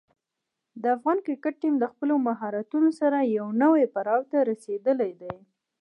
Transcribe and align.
د 0.81 0.83
افغان 0.95 1.17
کرکټ 1.25 1.55
ټیم 1.61 1.75
د 1.79 1.85
خپلو 1.91 2.13
مهارتونو 2.27 2.89
سره 2.99 3.17
یوه 3.37 3.53
نوې 3.63 3.85
پړاو 3.93 4.21
ته 4.31 4.37
رسېدلی 4.51 5.11
دی. 5.21 5.35